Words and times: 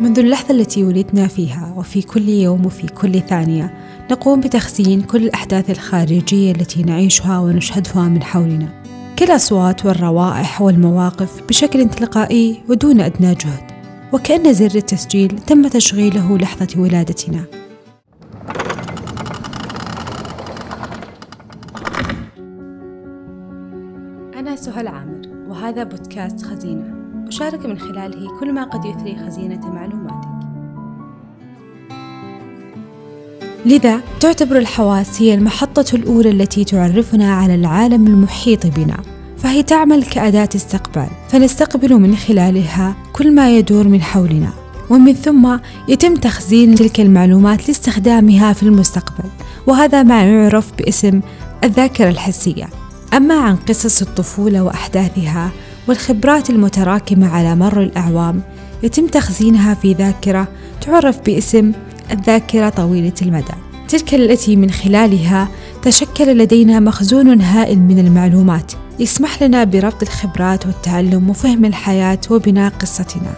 منذ 0.00 0.18
اللحظة 0.18 0.54
التي 0.54 0.84
ولدنا 0.84 1.26
فيها 1.26 1.74
وفي 1.76 2.02
كل 2.02 2.28
يوم 2.28 2.66
وفي 2.66 2.86
كل 2.86 3.20
ثانية 3.20 3.74
نقوم 4.10 4.40
بتخزين 4.40 5.02
كل 5.02 5.24
الأحداث 5.24 5.70
الخارجية 5.70 6.52
التي 6.52 6.82
نعيشها 6.82 7.38
ونشهدها 7.38 8.08
من 8.08 8.22
حولنا. 8.22 8.82
كالأصوات 9.16 9.86
والروائح 9.86 10.62
والمواقف 10.62 11.42
بشكل 11.48 11.88
تلقائي 11.88 12.62
ودون 12.68 13.00
أدنى 13.00 13.34
جهد. 13.34 13.70
وكأن 14.12 14.52
زر 14.52 14.74
التسجيل 14.74 15.28
تم 15.28 15.68
تشغيله 15.68 16.38
لحظة 16.38 16.80
ولادتنا. 16.80 17.44
أنا 24.38 24.56
سهى 24.56 24.80
العامر 24.80 25.29
وهذا 25.50 25.84
بودكاست 25.84 26.42
خزينة. 26.42 26.94
أشارك 27.28 27.66
من 27.66 27.78
خلاله 27.78 28.38
كل 28.40 28.52
ما 28.52 28.64
قد 28.64 28.84
يثري 28.84 29.16
خزينة 29.26 29.70
معلوماتك. 29.70 30.28
لذا 33.66 34.00
تعتبر 34.20 34.58
الحواس 34.58 35.22
هي 35.22 35.34
المحطة 35.34 35.84
الأولى 35.94 36.30
التي 36.30 36.64
تعرفنا 36.64 37.34
على 37.34 37.54
العالم 37.54 38.06
المحيط 38.06 38.66
بنا 38.66 38.96
فهي 39.38 39.62
تعمل 39.62 40.04
كأداة 40.04 40.48
استقبال. 40.54 41.08
فنستقبل 41.28 41.94
من 41.94 42.16
خلالها 42.16 42.96
كل 43.12 43.34
ما 43.34 43.56
يدور 43.58 43.88
من 43.88 44.02
حولنا 44.02 44.50
ومن 44.90 45.12
ثم 45.12 45.56
يتم 45.88 46.14
تخزين 46.14 46.74
تلك 46.74 47.00
المعلومات 47.00 47.68
لاستخدامها 47.68 48.52
في 48.52 48.62
المستقبل. 48.62 49.28
وهذا 49.66 50.02
ما 50.02 50.22
يعرف 50.22 50.72
باسم 50.78 51.20
الذاكرة 51.64 52.08
الحسية. 52.08 52.79
أما 53.14 53.34
عن 53.34 53.56
قصص 53.56 54.02
الطفولة 54.02 54.62
وأحداثها 54.62 55.50
والخبرات 55.88 56.50
المتراكمة 56.50 57.28
على 57.28 57.56
مر 57.56 57.82
الأعوام 57.82 58.42
يتم 58.82 59.06
تخزينها 59.06 59.74
في 59.74 59.92
ذاكرة 59.92 60.48
تعرف 60.80 61.20
باسم 61.20 61.72
الذاكرة 62.10 62.68
طويلة 62.68 63.12
المدى. 63.22 63.54
تلك 63.88 64.14
التي 64.14 64.56
من 64.56 64.70
خلالها 64.70 65.48
تشكل 65.82 66.38
لدينا 66.38 66.80
مخزون 66.80 67.40
هائل 67.40 67.78
من 67.78 67.98
المعلومات 67.98 68.72
يسمح 68.98 69.42
لنا 69.42 69.64
بربط 69.64 70.02
الخبرات 70.02 70.66
والتعلم 70.66 71.30
وفهم 71.30 71.64
الحياة 71.64 72.20
وبناء 72.30 72.72
قصتنا. 72.72 73.34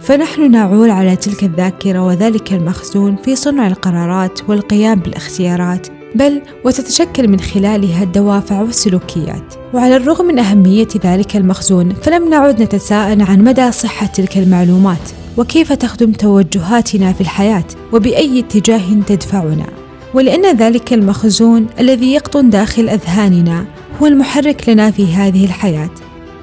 فنحن 0.00 0.50
نعول 0.50 0.90
على 0.90 1.16
تلك 1.16 1.44
الذاكرة 1.44 2.06
وذلك 2.06 2.52
المخزون 2.52 3.16
في 3.16 3.36
صنع 3.36 3.66
القرارات 3.66 4.48
والقيام 4.48 5.00
بالاختيارات 5.00 6.03
بل 6.14 6.42
وتتشكل 6.64 7.28
من 7.28 7.40
خلالها 7.40 8.02
الدوافع 8.02 8.62
والسلوكيات. 8.62 9.54
وعلى 9.74 9.96
الرغم 9.96 10.26
من 10.26 10.38
أهمية 10.38 10.88
ذلك 11.04 11.36
المخزون 11.36 11.94
فلم 12.02 12.30
نعد 12.30 12.62
نتساءل 12.62 13.22
عن 13.22 13.44
مدى 13.44 13.72
صحة 13.72 14.06
تلك 14.06 14.38
المعلومات 14.38 15.10
وكيف 15.36 15.72
تخدم 15.72 16.12
توجهاتنا 16.12 17.12
في 17.12 17.20
الحياة 17.20 17.64
وبأي 17.92 18.38
اتجاه 18.38 19.02
تدفعنا. 19.06 19.66
ولأن 20.14 20.56
ذلك 20.56 20.92
المخزون 20.92 21.66
الذي 21.80 22.12
يقطن 22.12 22.50
داخل 22.50 22.88
أذهاننا 22.88 23.64
هو 24.02 24.06
المحرك 24.06 24.68
لنا 24.68 24.90
في 24.90 25.06
هذه 25.06 25.44
الحياة. 25.44 25.90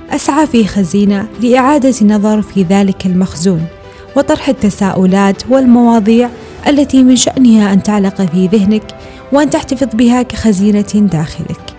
أسعى 0.09 0.47
في 0.47 0.67
خزينة 0.67 1.28
لإعادة 1.41 1.94
النظر 2.02 2.41
في 2.41 2.63
ذلك 2.63 3.06
المخزون 3.06 3.66
وطرح 4.16 4.50
التساؤلات 4.50 5.44
والمواضيع 5.50 6.30
التي 6.67 7.03
من 7.03 7.16
شأنها 7.16 7.73
أن 7.73 7.83
تعلق 7.83 8.22
في 8.22 8.47
ذهنك 8.47 8.83
وأن 9.32 9.50
تحتفظ 9.50 9.96
بها 9.96 10.22
كخزينة 10.22 10.92
داخلك. 10.96 11.70